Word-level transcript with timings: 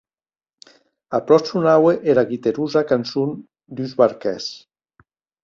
Aprop 1.17 1.45
sonaue 1.49 1.93
era 2.13 2.23
guiterosa 2.31 2.83
cançon 2.93 3.37
d’uns 3.75 3.95
barquèrs. 4.01 4.51